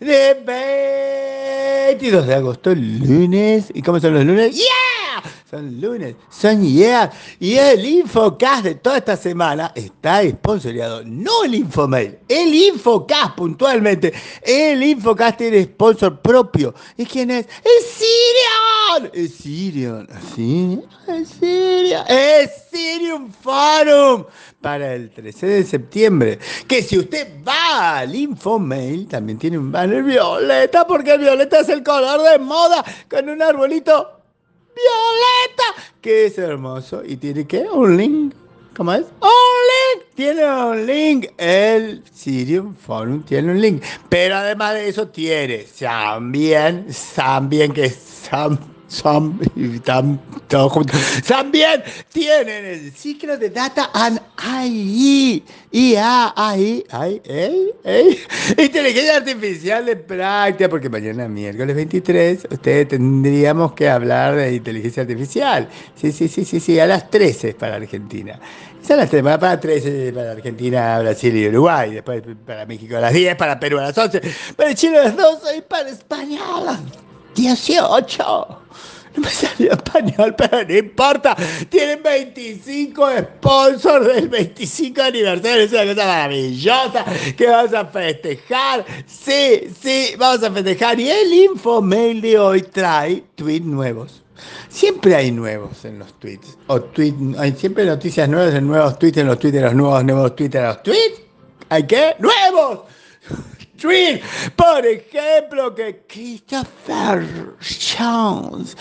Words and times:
de 0.00 0.34
22 1.98 2.26
de 2.26 2.34
agosto, 2.34 2.74
lunes. 2.74 3.66
¿Y 3.74 3.82
cómo 3.82 4.00
son 4.00 4.14
los 4.14 4.24
lunes? 4.24 4.56
¡Yeah! 4.56 4.91
Son 5.50 5.80
lunes, 5.80 6.16
son 6.30 6.62
yeah. 6.62 7.10
Y 7.38 7.54
el 7.56 7.84
Infocast 7.84 8.64
de 8.64 8.74
toda 8.76 8.98
esta 8.98 9.16
semana 9.16 9.72
está 9.74 10.22
sponsoreado. 10.28 11.02
No 11.04 11.44
el 11.44 11.54
Infomail, 11.54 12.18
el 12.28 12.54
Infocast 12.54 13.34
puntualmente. 13.36 14.12
El 14.40 14.82
Infocast 14.82 15.38
tiene 15.38 15.64
sponsor 15.64 16.20
propio. 16.20 16.74
¿Y 16.96 17.04
quién 17.04 17.30
es? 17.30 17.46
¡Es 17.46 17.86
Sirion! 17.98 19.10
Es 19.12 19.34
Sirion. 19.34 20.08
¿Sí? 20.34 20.80
Es 21.08 21.28
Sirion. 21.28 22.04
Es 22.08 22.50
Sirium 22.70 23.30
Forum 23.30 24.24
para 24.60 24.94
el 24.94 25.10
13 25.10 25.46
de 25.46 25.64
septiembre. 25.64 26.38
Que 26.66 26.82
si 26.82 26.98
usted 26.98 27.28
va 27.46 27.98
al 27.98 28.14
Infomail, 28.14 29.06
también 29.08 29.38
tiene 29.38 29.58
un 29.58 29.70
banner 29.70 30.02
violeta, 30.02 30.86
porque 30.86 31.12
el 31.12 31.20
violeta 31.20 31.60
es 31.60 31.68
el 31.68 31.82
color 31.82 32.22
de 32.22 32.38
moda, 32.38 32.82
con 33.10 33.28
un 33.28 33.42
arbolito 33.42 34.21
violeta, 34.74 35.82
que 36.00 36.26
es 36.26 36.38
hermoso. 36.38 37.02
Y 37.04 37.16
tiene 37.16 37.46
que 37.46 37.60
un 37.60 37.96
link. 37.96 38.34
¿Cómo 38.76 38.92
es? 38.92 39.02
¡Un 39.20 39.98
link! 40.00 40.06
Tiene 40.14 40.44
un 40.44 40.86
link. 40.86 41.26
El 41.36 42.02
Sirium 42.12 42.74
Forum 42.74 43.22
tiene 43.22 43.52
un 43.52 43.60
link. 43.60 43.82
Pero 44.08 44.36
además 44.36 44.74
de 44.74 44.88
eso 44.88 45.08
tiene 45.08 45.66
también, 45.78 46.86
también 47.14 47.72
que 47.72 47.84
es 47.84 48.28
también 48.30 48.71
tienen 52.12 52.64
el 52.64 52.92
ciclo 52.92 53.38
de 53.38 53.50
Data 53.50 53.90
and 53.94 54.20
AI. 54.36 55.42
IA, 55.74 56.34
AI, 56.36 56.84
AI, 56.90 57.72
Inteligencia 58.58 59.16
artificial 59.16 59.86
de 59.86 59.96
práctica, 59.96 60.68
porque 60.68 60.90
mañana 60.90 61.26
miércoles 61.28 61.74
23 61.74 62.48
ustedes 62.50 62.88
tendríamos 62.88 63.72
que 63.72 63.88
hablar 63.88 64.36
de 64.36 64.54
inteligencia 64.54 65.02
artificial. 65.02 65.68
Sí, 65.94 66.12
sí, 66.12 66.28
sí, 66.28 66.44
sí, 66.44 66.60
sí, 66.60 66.78
a 66.78 66.86
las 66.86 67.10
13 67.10 67.54
para 67.54 67.76
Argentina. 67.76 68.38
Las 68.88 69.08
3, 69.08 69.22
para 69.22 69.58
13 69.58 70.12
para 70.12 70.32
Argentina, 70.32 70.98
Brasil 70.98 71.34
y 71.34 71.48
Uruguay, 71.48 71.94
después 71.94 72.22
para 72.44 72.66
México 72.66 72.96
a 72.96 73.00
las 73.00 73.14
10, 73.14 73.36
para 73.36 73.58
Perú 73.58 73.78
a 73.78 73.84
las 73.84 73.96
11, 73.96 74.20
para 74.54 74.74
Chile 74.74 74.98
a 74.98 75.04
las 75.04 75.16
12 75.16 75.56
y 75.56 75.60
para 75.62 75.88
España 75.88 76.40
a 76.56 76.60
las 76.60 76.80
18. 77.34 78.62
No 79.14 79.22
me 79.22 79.28
salió 79.28 79.72
español, 79.72 80.34
pero 80.36 80.64
no 80.66 80.74
importa. 80.74 81.36
Tienen 81.68 82.02
25 82.02 83.06
sponsors 83.18 84.06
del 84.06 84.28
25 84.28 85.02
aniversario. 85.02 85.64
Es 85.64 85.72
una 85.72 85.84
cosa 85.84 86.06
maravillosa 86.06 87.04
que 87.36 87.46
vamos 87.46 87.74
a 87.74 87.84
festejar. 87.86 88.84
Sí, 89.06 89.68
sí, 89.80 90.14
vamos 90.18 90.42
a 90.42 90.50
festejar. 90.50 90.98
Y 90.98 91.10
el 91.10 91.32
infomail 91.32 92.20
de 92.22 92.38
hoy 92.38 92.62
trae 92.62 93.22
tweets 93.34 93.66
nuevos. 93.66 94.22
Siempre 94.68 95.14
hay 95.14 95.30
nuevos 95.30 95.84
en 95.84 95.98
los 95.98 96.18
tweets. 96.18 96.56
O 96.68 96.80
tweet, 96.80 97.14
hay 97.38 97.52
siempre 97.52 97.84
noticias 97.84 98.28
nuevas 98.28 98.54
en 98.54 98.66
nuevos 98.66 98.98
tweets, 98.98 99.18
en 99.18 99.26
los 99.26 99.38
tweets, 99.38 99.58
en 99.58 99.64
los 99.64 99.74
nuevos, 99.74 100.04
nuevos 100.04 100.34
tweets, 100.34 100.54
en 100.54 100.64
los 100.64 100.82
tweets. 100.82 101.20
¿Hay 101.68 101.86
qué? 101.86 102.16
¡Nuevos! 102.18 102.41
Por 104.56 104.86
ejemplo, 104.86 105.74
que 105.74 106.04
Christopher 106.06 107.56
Jones, 107.60 108.76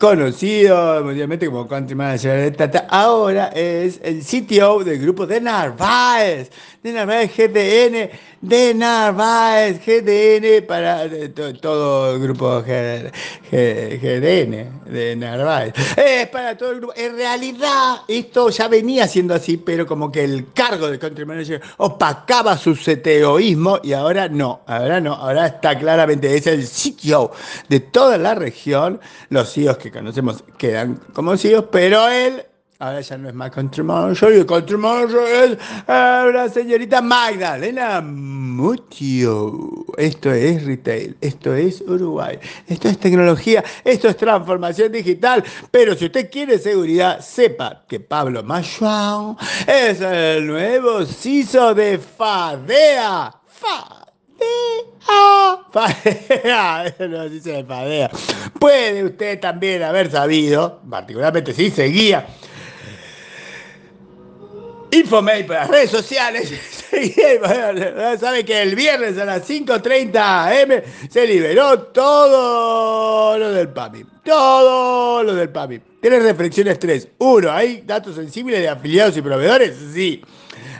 conocido 0.00 1.04
mundialmente 1.04 1.46
como 1.46 1.68
country 1.68 1.94
manager 1.94 2.40
de 2.40 2.50
Tata, 2.52 2.86
ahora 2.88 3.48
es 3.48 4.00
el 4.02 4.24
CTO 4.24 4.82
del 4.82 4.98
grupo 4.98 5.26
de 5.26 5.42
Narváez, 5.42 6.50
de 6.82 6.92
Narváez 6.94 7.30
GTN, 7.36 8.08
de 8.40 8.74
Narváez 8.74 9.78
GTN 9.84 10.66
para 10.66 11.06
todo 11.60 12.14
el 12.14 12.22
grupo 12.22 12.62
GDN 12.62 13.10
de 14.86 15.16
Narváez. 15.16 15.74
Es 15.94 16.28
para 16.28 16.56
todo 16.56 16.70
el 16.70 16.78
grupo. 16.78 16.94
En 16.96 17.16
realidad, 17.16 17.98
esto 18.08 18.48
ya 18.48 18.68
venía 18.68 19.06
siendo 19.06 19.34
así, 19.34 19.58
pero 19.58 19.86
como 19.86 20.10
que 20.10 20.24
el 20.24 20.50
cargo 20.54 20.90
de 20.90 20.98
country 20.98 21.26
manager 21.26 21.60
opacaba 21.76 22.56
su 22.56 22.74
CTOismo 22.74 23.80
y 23.82 23.92
ahora 23.92 24.28
no, 24.28 24.62
ahora 24.66 24.98
no, 24.98 25.12
ahora 25.12 25.46
está 25.46 25.78
claramente, 25.78 26.34
es 26.34 26.46
el 26.46 26.66
CTO 26.66 27.32
de 27.68 27.80
toda 27.80 28.16
la 28.16 28.34
región. 28.34 28.98
Los 29.28 29.52
CEOs 29.52 29.76
que 29.76 29.89
conocemos 29.90 30.44
quedan 30.58 31.00
como 31.12 31.36
CEOs, 31.36 31.66
pero 31.70 32.08
él 32.08 32.44
Ahora 32.82 33.02
ya 33.02 33.18
no 33.18 33.28
es 33.28 33.34
más 33.34 33.50
country 33.50 33.82
manager, 33.82 34.32
el 34.32 34.46
country 34.46 34.78
manager 34.78 35.20
es 35.20 35.52
eh, 35.86 36.30
la 36.32 36.48
señorita 36.48 37.02
Magdalena 37.02 38.00
Mutio. 38.00 39.84
Esto 39.98 40.32
es 40.32 40.64
retail, 40.64 41.14
esto 41.20 41.54
es 41.54 41.82
Uruguay, 41.82 42.38
esto 42.66 42.88
es 42.88 42.98
tecnología, 42.98 43.62
esto 43.84 44.08
es 44.08 44.16
transformación 44.16 44.90
digital. 44.92 45.44
Pero 45.70 45.94
si 45.94 46.06
usted 46.06 46.30
quiere 46.30 46.58
seguridad, 46.58 47.20
sepa 47.20 47.84
que 47.86 48.00
Pablo 48.00 48.42
Machuan 48.42 49.36
es 49.66 50.00
el 50.00 50.46
nuevo 50.46 51.04
CISO 51.04 51.74
de 51.74 51.98
FADEA. 51.98 53.30
FADEA. 53.46 54.00
Fadea. 55.72 56.94
Puede 58.58 59.04
usted 59.04 59.40
también 59.40 59.82
haber 59.82 60.10
sabido, 60.10 60.80
particularmente 60.88 61.52
si 61.52 61.70
seguía 61.70 62.26
Infomail 64.92 65.46
para 65.46 65.60
las 65.60 65.70
redes 65.70 65.90
sociales. 65.90 66.52
Sabe 68.20 68.44
que 68.44 68.60
el 68.62 68.74
viernes 68.74 69.16
a 69.18 69.24
las 69.24 69.48
5.30 69.48 70.16
am 70.16 70.82
se 71.08 71.26
liberó 71.26 71.78
todo 71.82 73.38
lo 73.38 73.52
del 73.52 73.68
PAMI. 73.68 74.04
Todo 74.24 75.22
lo 75.22 75.34
del 75.34 75.50
PAMI. 75.50 75.80
Tres 76.00 76.22
reflexiones, 76.22 76.78
tres. 76.78 77.08
Uno, 77.18 77.52
¿hay 77.52 77.82
datos 77.82 78.16
sensibles 78.16 78.60
de 78.60 78.68
afiliados 78.68 79.16
y 79.16 79.22
proveedores? 79.22 79.76
Sí. 79.92 80.22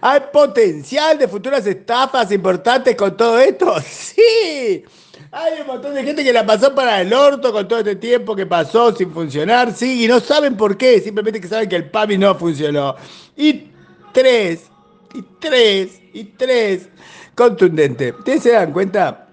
¿Hay 0.00 0.20
potencial 0.32 1.18
de 1.18 1.28
futuras 1.28 1.66
estafas 1.66 2.30
importantes 2.32 2.94
con 2.96 3.16
todo 3.16 3.38
esto? 3.38 3.76
Sí. 3.88 4.84
Hay 5.30 5.60
un 5.60 5.66
montón 5.66 5.92
de 5.94 6.02
gente 6.02 6.24
que 6.24 6.32
la 6.32 6.46
pasó 6.46 6.74
para 6.74 7.02
el 7.02 7.12
orto 7.12 7.52
con 7.52 7.68
todo 7.68 7.80
este 7.80 7.96
tiempo 7.96 8.34
que 8.34 8.46
pasó 8.46 8.94
sin 8.94 9.12
funcionar, 9.12 9.74
sí, 9.74 10.04
y 10.04 10.08
no 10.08 10.20
saben 10.20 10.56
por 10.56 10.78
qué, 10.78 11.00
simplemente 11.00 11.40
que 11.40 11.48
saben 11.48 11.68
que 11.68 11.76
el 11.76 11.90
PAMI 11.90 12.16
no 12.16 12.34
funcionó. 12.34 12.96
Y 13.36 13.64
tres, 14.12 14.70
y 15.14 15.22
tres, 15.38 16.00
y 16.14 16.24
tres. 16.24 16.88
Contundente. 17.34 18.12
¿Ustedes 18.12 18.42
se 18.42 18.52
dan 18.52 18.72
cuenta 18.72 19.28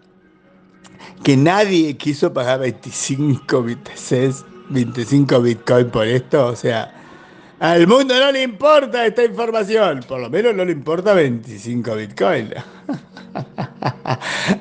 que 1.23 1.37
nadie 1.37 1.95
quiso 1.95 2.33
pagar 2.33 2.59
25 2.59 3.63
BTCs, 3.63 4.45
25 4.69 5.41
Bitcoin 5.41 5.89
por 5.89 6.07
esto? 6.07 6.47
O 6.47 6.55
sea, 6.55 6.93
al 7.59 7.87
mundo 7.87 8.19
no 8.19 8.31
le 8.31 8.43
importa 8.43 9.05
esta 9.05 9.23
información. 9.23 10.01
Por 10.07 10.19
lo 10.19 10.29
menos 10.29 10.55
no 10.55 10.65
le 10.65 10.71
importa 10.71 11.13
25 11.13 11.95
Bitcoin. 11.95 12.53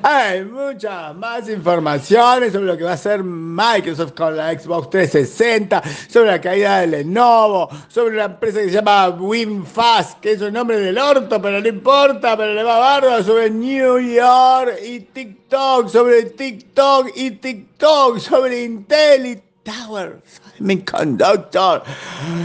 Hay 0.03 0.43
muchas 0.45 1.15
más 1.15 1.47
informaciones 1.49 2.53
sobre 2.53 2.67
lo 2.67 2.77
que 2.77 2.83
va 2.83 2.91
a 2.91 2.95
hacer 2.95 3.23
Microsoft 3.23 4.13
con 4.13 4.35
la 4.35 4.57
Xbox 4.57 4.89
360, 4.89 5.81
sobre 6.09 6.31
la 6.31 6.41
caída 6.41 6.81
de 6.81 6.87
Lenovo, 6.87 7.69
sobre 7.87 8.15
una 8.15 8.25
empresa 8.25 8.59
que 8.59 8.65
se 8.65 8.71
llama 8.71 9.09
WinFast, 9.09 10.19
que 10.19 10.33
es 10.33 10.41
un 10.41 10.53
nombre 10.53 10.79
del 10.79 10.97
orto, 10.97 11.41
pero 11.41 11.61
no 11.61 11.67
importa, 11.67 12.35
pero 12.35 12.53
le 12.53 12.63
va 12.63 12.79
barba, 12.79 13.23
sobre 13.23 13.49
New 13.49 13.99
York 13.99 14.79
y 14.85 15.01
TikTok, 15.01 15.89
sobre 15.89 16.23
TikTok 16.23 17.11
y 17.15 17.31
TikTok, 17.31 18.19
sobre 18.19 18.63
Intel 18.63 19.25
y 19.25 19.44
Tower, 19.65 20.21
Semiconductor, 20.57 21.81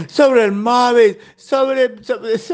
sobre 0.07 0.45
el 0.45 0.53
móvil, 0.53 1.19
sobre, 1.37 1.93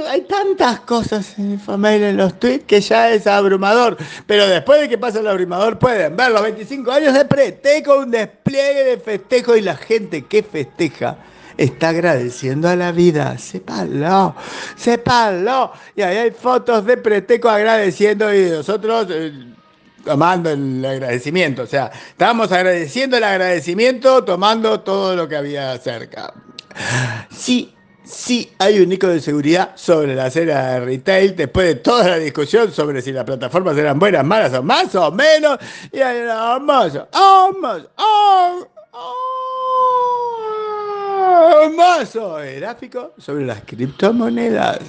Hay 0.09 0.21
tantas 0.23 0.81
cosas 0.81 1.39
en 1.39 1.57
familia 1.57 2.09
en 2.09 2.17
los 2.17 2.37
tweets 2.37 2.65
que 2.65 2.81
ya 2.81 3.09
es 3.11 3.27
abrumador. 3.27 3.95
Pero 4.25 4.45
después 4.45 4.81
de 4.81 4.89
que 4.89 4.97
pase 4.97 5.21
el 5.21 5.27
abrumador 5.27 5.79
pueden 5.79 6.17
ver 6.17 6.31
los 6.31 6.41
25 6.41 6.91
años 6.91 7.13
de 7.13 7.23
Preteco, 7.23 7.99
un 7.99 8.11
despliegue 8.11 8.83
de 8.83 8.97
festejo 8.97 9.55
y 9.55 9.61
la 9.61 9.77
gente 9.77 10.25
que 10.25 10.43
festeja 10.43 11.17
está 11.55 11.89
agradeciendo 11.89 12.67
a 12.67 12.75
la 12.75 12.91
vida. 12.91 13.37
Sépalo, 13.37 14.35
sépalo. 14.75 15.71
Y 15.95 16.01
ahí 16.01 16.17
hay 16.17 16.31
fotos 16.31 16.85
de 16.85 16.97
Preteco 16.97 17.47
agradeciendo 17.47 18.33
y 18.35 18.49
nosotros... 18.49 19.07
Eh, 19.11 19.53
tomando 20.07 20.49
el 20.49 20.85
agradecimiento. 20.85 21.63
O 21.63 21.67
sea, 21.67 21.91
estábamos 22.09 22.49
agradeciendo 22.53 23.17
el 23.17 23.25
agradecimiento 23.25 24.23
tomando 24.23 24.79
todo 24.79 25.17
lo 25.17 25.27
que 25.27 25.35
había 25.35 25.77
cerca. 25.79 26.33
Sí, 27.29 27.75
sí 28.05 28.49
hay 28.57 28.79
un 28.79 28.89
icono 28.89 29.11
de 29.11 29.19
seguridad 29.19 29.71
sobre 29.75 30.15
la 30.15 30.27
escena 30.27 30.71
de 30.71 30.79
retail 30.79 31.35
después 31.35 31.67
de 31.67 31.75
toda 31.75 32.07
la 32.07 32.17
discusión 32.17 32.71
sobre 32.71 33.01
si 33.01 33.11
las 33.11 33.25
plataformas 33.25 33.77
eran 33.77 33.99
buenas, 33.99 34.23
malas 34.23 34.53
o 34.53 34.63
más 34.63 34.95
o 34.95 35.11
menos. 35.11 35.57
Y 35.91 35.99
hay 35.99 36.21
un 36.21 36.29
hermoso, 36.29 37.09
hermoso, 37.11 37.89
hermoso 41.63 42.37
gráfico 42.59 43.13
sobre 43.17 43.45
las 43.45 43.59
criptomonedas. 43.65 44.79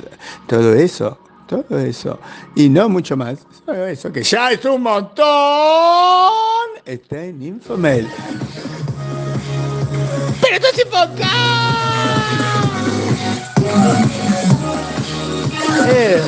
Todo 0.47 0.75
eso 0.75 1.19
todo 1.49 1.79
eso. 1.79 2.19
Y 2.55 2.69
no 2.69 2.89
mucho 2.89 3.17
más. 3.17 3.39
Solo 3.65 3.87
eso, 3.87 4.13
que 4.13 4.23
ya 4.23 4.53
es 4.53 4.65
un 4.65 4.83
montón. 4.83 5.27
Está 6.85 7.25
en 7.25 7.43
Infomail. 7.43 8.07
¡Pero 10.41 10.55
esto 10.55 10.69
es 10.73 10.79
Infocal! 10.85 11.19
Eh, 15.89 16.23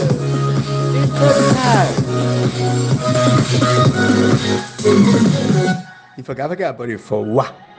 Infocal. 0.96 1.88
Infocal 6.16 6.50
va 6.50 6.54
a 6.54 6.56
quedar 6.56 6.76
por 6.76 6.90
Infowa. 6.90 7.69